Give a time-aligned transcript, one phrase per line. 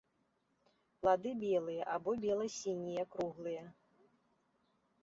[1.03, 3.63] Плады белыя або бела-сінія круглыя.